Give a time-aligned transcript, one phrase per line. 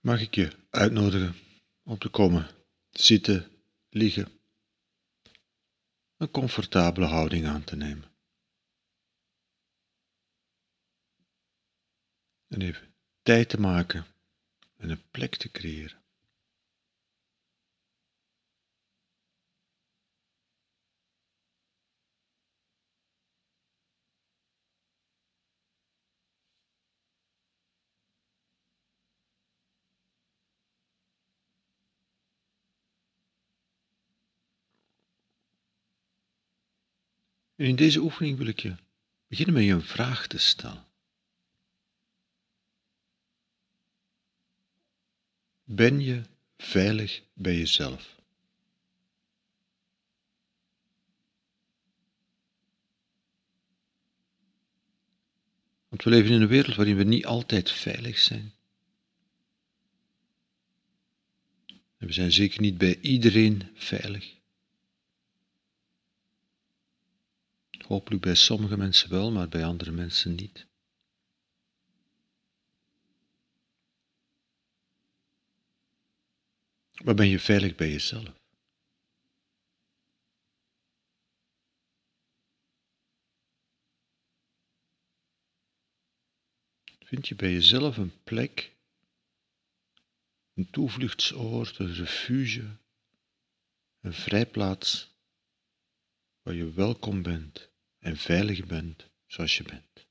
[0.00, 1.34] mag ik je uitnodigen
[1.82, 2.50] om te komen
[2.90, 3.50] zitten,
[3.88, 4.40] liggen,
[6.16, 8.08] een comfortabele houding aan te nemen.
[12.48, 14.06] En even tijd te maken
[14.76, 15.99] en een plek te creëren.
[37.60, 38.76] En in deze oefening wil ik je
[39.26, 40.86] beginnen met je een vraag te stellen.
[45.64, 46.22] Ben je
[46.56, 48.16] veilig bij jezelf?
[55.88, 58.54] Want we leven in een wereld waarin we niet altijd veilig zijn.
[61.96, 64.39] En we zijn zeker niet bij iedereen veilig.
[67.90, 70.66] Hopelijk bij sommige mensen wel, maar bij andere mensen niet.
[77.04, 78.40] Maar ben je veilig bij jezelf?
[86.98, 88.76] Vind je bij jezelf een plek,
[90.54, 92.76] een toevluchtsoord, een refuge,
[94.00, 95.14] een vrijplaats
[96.42, 97.69] waar je welkom bent?
[98.00, 100.08] En veilig bent zoals je bent.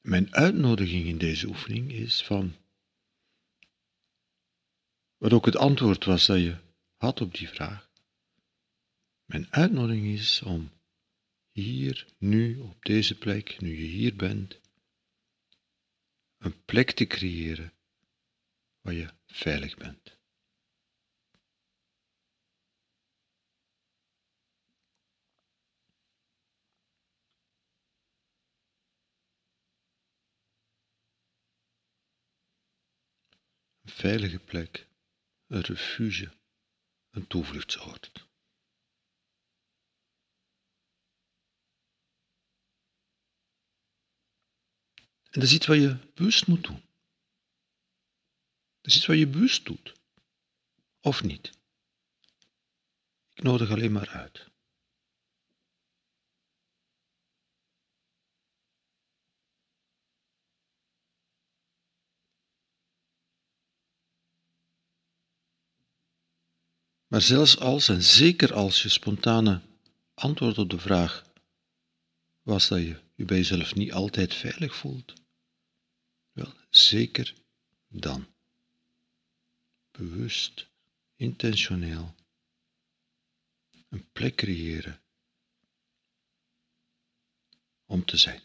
[0.00, 2.56] Mijn uitnodiging in deze oefening is van,
[5.16, 6.56] wat ook het antwoord was dat je
[6.96, 7.90] had op die vraag.
[9.24, 10.70] Mijn uitnodiging is om
[11.54, 14.60] hier, nu, op deze plek, nu je hier bent,
[16.38, 17.72] een plek te creëren
[18.80, 20.16] waar je veilig bent.
[33.80, 34.86] Een veilige plek,
[35.46, 36.32] een refuge,
[37.10, 38.23] een toevluchtsoord.
[45.34, 46.82] En dat is iets wat je bewust moet doen.
[48.80, 49.92] Dat is iets wat je bewust doet.
[51.00, 51.52] Of niet.
[53.34, 54.52] Ik nodig alleen maar uit.
[67.06, 69.60] Maar zelfs als en zeker als je spontane
[70.14, 71.24] antwoord op de vraag
[72.42, 75.23] was dat je je bij jezelf niet altijd veilig voelt,
[76.76, 77.34] zeker
[77.88, 78.34] dan.
[79.90, 80.68] Bewust,
[81.16, 82.14] intentioneel.
[83.88, 85.02] Een plek creëren
[87.84, 88.42] om te zijn.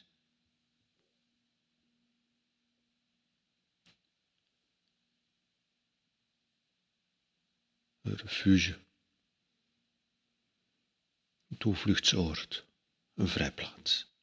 [8.02, 8.80] Een refuge,
[11.48, 12.66] een toevluchtsoord,
[13.14, 14.19] een vrijplaats.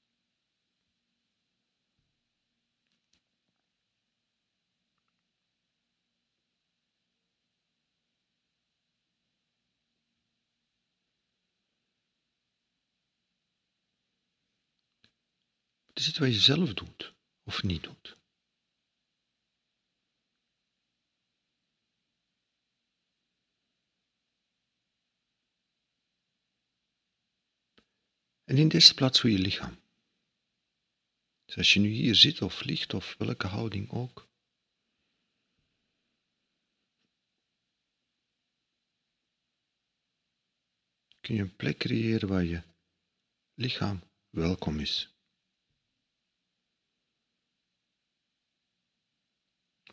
[15.96, 18.16] Het is wat je zelf doet of niet doet.
[28.44, 29.78] En in deze plaats voor je lichaam.
[31.44, 34.28] Dus als je nu hier zit of ligt of welke houding ook.
[41.20, 42.62] Kun je een plek creëren waar je
[43.54, 45.15] lichaam welkom is.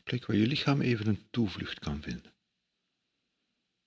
[0.03, 2.33] Plek waar je lichaam even een toevlucht kan vinden.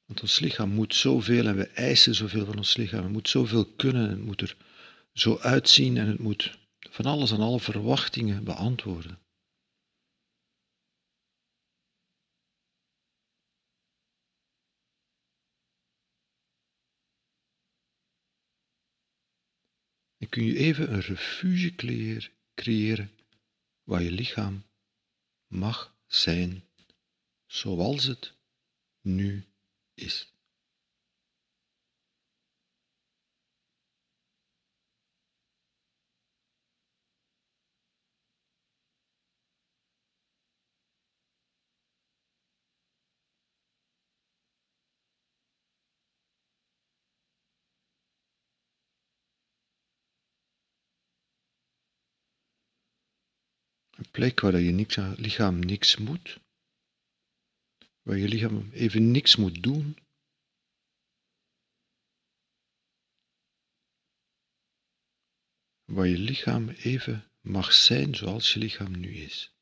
[0.06, 3.02] Want ons lichaam moet zoveel en we eisen zoveel van ons lichaam.
[3.02, 4.56] Het moet zoveel kunnen en het moet er
[5.12, 6.58] zo uitzien en het moet
[6.90, 9.18] van alles en alle verwachtingen beantwoorden.
[20.18, 21.74] En kun je even een refuge
[22.54, 23.10] creëren
[23.82, 24.64] waar je lichaam
[25.46, 26.64] mag zijn
[27.46, 28.34] zoals het
[29.00, 29.46] nu
[29.94, 30.36] is.
[53.96, 56.40] Een plek waar je niks, lichaam niks moet,
[58.02, 59.96] waar je lichaam even niks moet doen.
[65.84, 69.54] Waar je lichaam even mag zijn zoals je lichaam nu is.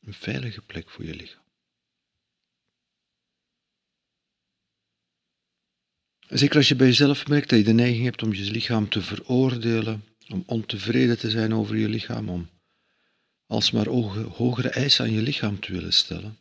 [0.00, 1.51] Een veilige plek voor je lichaam.
[6.32, 9.02] Zeker als je bij jezelf merkt dat je de neiging hebt om je lichaam te
[9.02, 12.50] veroordelen, om ontevreden te zijn over je lichaam, om
[13.46, 16.38] alsmaar hogere eisen aan je lichaam te willen stellen.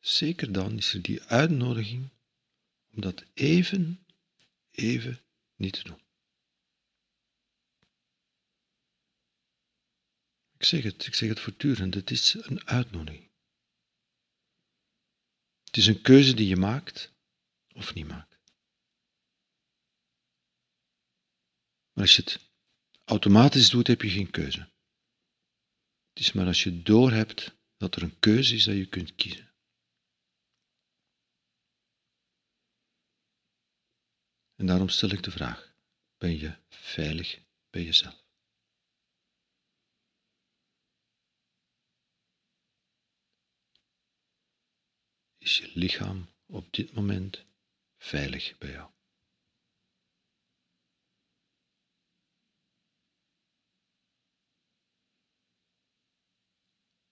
[0.00, 2.08] Zeker dan is er die uitnodiging
[2.94, 4.06] om dat even,
[4.70, 5.20] even
[5.56, 6.00] niet te doen.
[10.58, 13.28] Ik zeg het, ik zeg het voortdurend, het is een uitnodiging.
[15.64, 17.16] Het is een keuze die je maakt
[17.78, 18.38] of niet maakt.
[21.92, 22.50] Maar als je het
[23.04, 24.60] automatisch doet, heb je geen keuze.
[26.08, 29.52] Het is maar als je doorhebt dat er een keuze is dat je kunt kiezen.
[34.54, 35.74] En daarom stel ik de vraag:
[36.16, 37.40] ben je veilig
[37.70, 38.26] bij jezelf?
[45.38, 47.47] Is je lichaam op dit moment
[47.98, 48.90] veilig bij jou.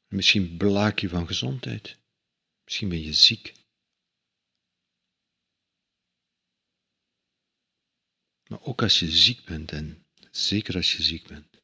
[0.07, 1.99] Misschien blaak je van gezondheid.
[2.65, 3.55] Misschien ben je ziek.
[8.49, 11.61] Maar ook als je ziek bent, en zeker als je ziek bent,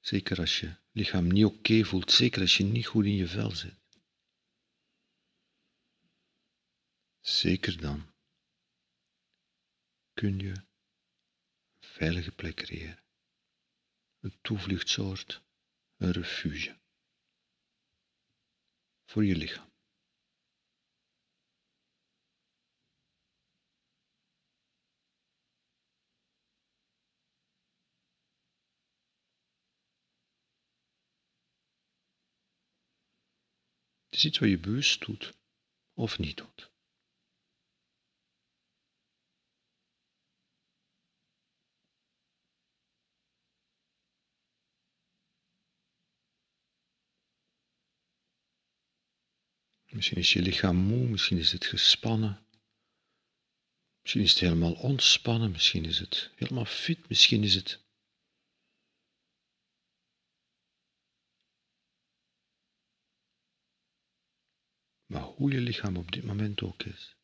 [0.00, 3.50] zeker als je lichaam niet oké voelt, zeker als je niet goed in je vel
[3.50, 3.81] zit,
[7.22, 8.12] Zeker dan
[10.12, 10.66] kun je een
[11.88, 13.04] veilige plek creëren,
[14.20, 15.42] een toevluchtsoord,
[15.96, 16.80] een refuge
[19.04, 19.70] voor je lichaam.
[34.04, 35.32] Het is iets wat je bewust doet
[35.94, 36.71] of niet doet.
[50.02, 52.46] Misschien is je lichaam moe, misschien is het gespannen.
[54.00, 57.84] Misschien is het helemaal ontspannen, misschien is het helemaal fit, misschien is het.
[65.06, 67.16] Maar hoe je lichaam op dit moment ook is,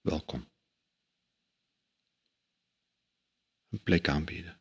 [0.00, 0.50] welkom.
[3.68, 4.60] Een plek aanbieden,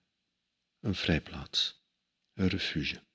[0.79, 1.81] een vrijplaats,
[2.33, 3.06] een refuge.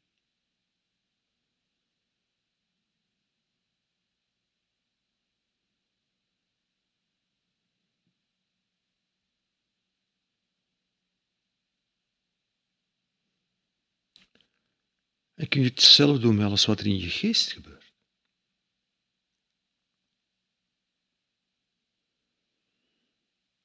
[15.42, 17.92] En kun je hetzelfde doen met alles wat er in je geest gebeurt.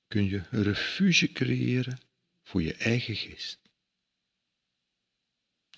[0.07, 1.99] Kun je een refuge creëren
[2.43, 3.59] voor je eigen geest.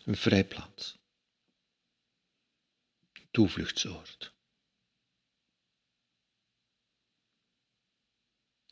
[0.03, 0.97] Een vrijplaats.
[3.31, 4.33] Toevluchtsoord.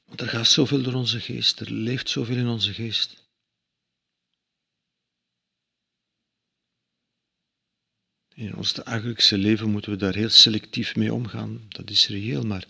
[0.06, 3.27] Want er gaat zoveel door onze geest, er leeft zoveel in onze geest.
[8.38, 12.66] In ons dagelijkse leven moeten we daar heel selectief mee omgaan, dat is reëel, maar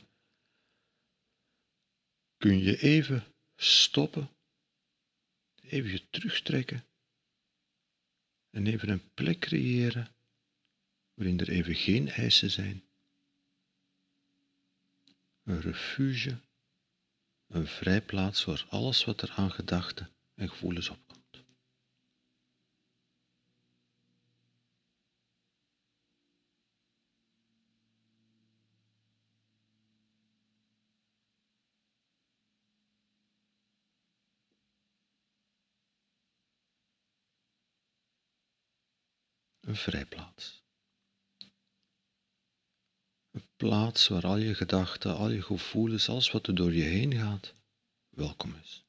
[2.37, 3.23] kun je even
[3.55, 4.29] stoppen,
[5.61, 6.85] even je terugtrekken
[8.49, 10.15] en even een plek creëren
[11.13, 12.83] waarin er even geen eisen zijn.
[15.43, 16.39] Een refuge,
[17.47, 21.17] een vrijplaats voor alles wat er aan gedachten en gevoelens opkomt.
[39.59, 40.63] een vrijplaats.
[43.31, 47.13] Een plaats waar al je gedachten, al je gevoelens, alles wat er door je heen
[47.13, 47.53] gaat,
[48.09, 48.87] welkom is.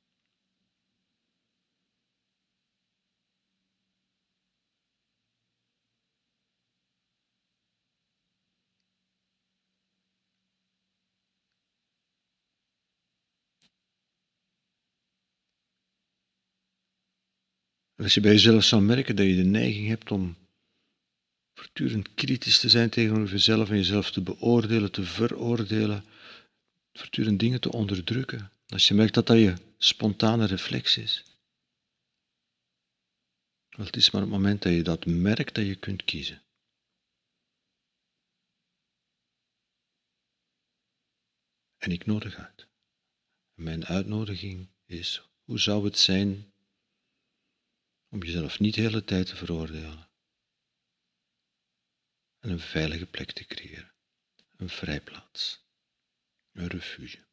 [18.02, 20.37] als je bij jezelf zou merken dat je de neiging hebt om
[21.69, 26.05] voortdurend kritisch te zijn tegenover jezelf en jezelf te beoordelen, te veroordelen,
[26.93, 31.25] voortdurend dingen te onderdrukken, als je merkt dat dat je spontane reflex is,
[33.69, 36.43] wel, het is maar het moment dat je dat merkt dat je kunt kiezen.
[41.79, 42.67] En ik nodig uit.
[43.55, 46.53] Mijn uitnodiging is, hoe zou het zijn
[48.09, 50.08] om jezelf niet de hele tijd te veroordelen
[52.38, 53.92] en een veilige plek te creëren,
[54.57, 55.64] een vrijplaats,
[56.52, 57.26] een refuge.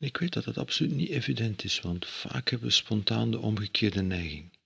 [0.00, 4.02] Ik weet dat dat absoluut niet evident is, want vaak hebben we spontaan de omgekeerde
[4.02, 4.58] neiging.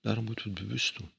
[0.00, 1.12] Daarom moeten we het bewust doen.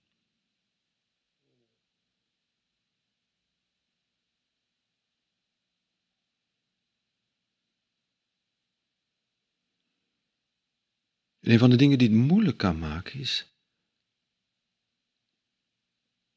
[11.44, 13.46] En een van de dingen die het moeilijk kan maken is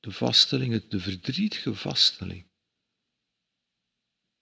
[0.01, 2.47] de vaststelling, de verdrietige vaststelling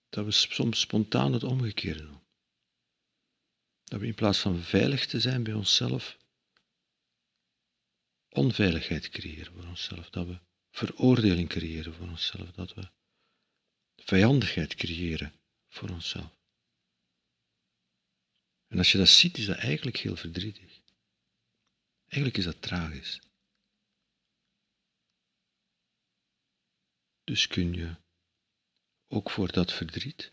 [0.09, 2.23] dat we soms spontaan het omgekeerde doen.
[3.83, 6.17] Dat we in plaats van veilig te zijn bij onszelf,
[8.29, 10.09] onveiligheid creëren voor onszelf.
[10.09, 10.39] Dat we
[10.71, 12.51] veroordeling creëren voor onszelf.
[12.51, 12.89] Dat we
[13.95, 15.33] vijandigheid creëren
[15.67, 16.44] voor onszelf.
[18.75, 20.81] En als je dat ziet, is dat eigenlijk heel verdrietig.
[22.07, 23.19] Eigenlijk is dat tragisch.
[27.23, 27.95] Dus kun je
[29.07, 30.31] ook voor dat verdriet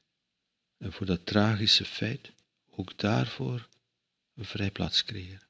[0.79, 2.33] en voor dat tragische feit,
[2.71, 3.69] ook daarvoor
[4.35, 5.49] een vrijplaats creëren.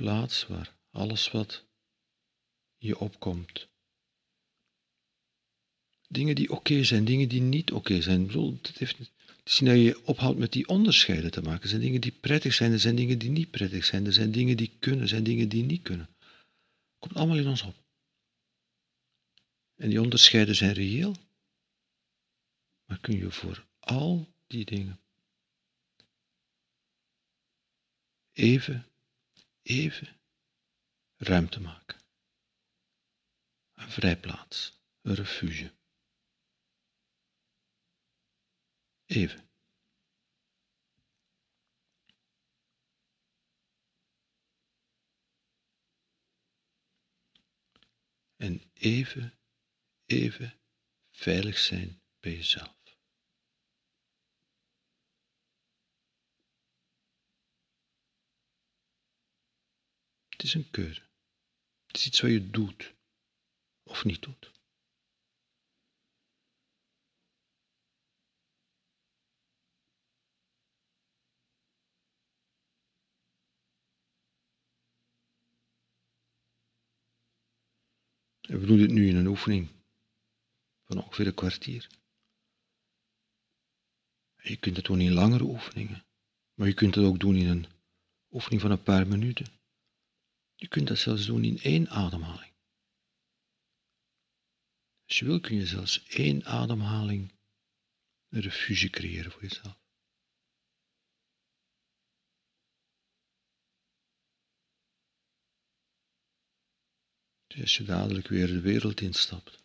[0.00, 1.64] Plaats waar alles wat
[2.76, 3.68] je opkomt.
[6.08, 8.30] Dingen die oké zijn, dingen die niet oké zijn.
[8.30, 9.10] Het, heeft, het
[9.44, 11.62] is je ophoudt met die onderscheiden te maken.
[11.62, 14.06] Er zijn dingen die prettig zijn, er zijn dingen die niet prettig zijn.
[14.06, 16.08] Er zijn dingen die kunnen, er zijn dingen die niet kunnen.
[16.18, 17.74] Het komt allemaal in ons op.
[19.76, 21.16] En die onderscheiden zijn reëel.
[22.84, 25.00] Maar kun je voor al die dingen
[28.32, 28.89] even
[29.62, 30.20] even
[31.16, 32.00] ruimte maken.
[33.74, 35.72] Een vrijplaats, een refuge.
[39.06, 39.48] Even.
[48.36, 49.38] En even,
[50.04, 50.60] even
[51.10, 52.79] veilig zijn bij jezelf.
[60.40, 61.02] Het is een keuze.
[61.86, 62.94] Het is iets wat je doet
[63.82, 64.52] of niet doet.
[78.40, 79.68] We doen dit nu in een oefening
[80.84, 81.88] van ongeveer een kwartier.
[84.36, 86.04] je kunt het doen in langere oefeningen,
[86.54, 87.66] maar je kunt het ook doen in een
[88.30, 89.59] oefening van een paar minuten.
[90.60, 92.52] Je kunt dat zelfs doen in één ademhaling.
[95.06, 97.32] Als je wil kun je zelfs één ademhaling
[98.28, 99.78] een refuge creëren voor jezelf.
[107.46, 109.64] Dus als je dadelijk weer de wereld instapt,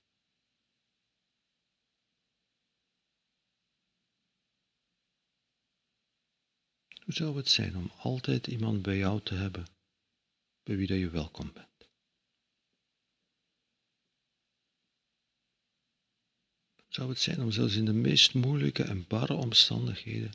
[7.03, 9.74] hoe zou het zijn om altijd iemand bij jou te hebben
[10.65, 11.89] bij wie dat je welkom bent.
[16.95, 20.33] zou het zijn om zelfs in de meest moeilijke en barre omstandigheden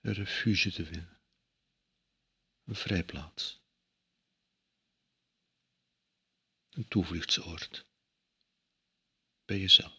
[0.00, 1.20] een refuge te vinden,
[2.64, 3.60] een vrijplaats,
[6.70, 7.86] een toevluchtsoord
[9.44, 9.97] bij jezelf.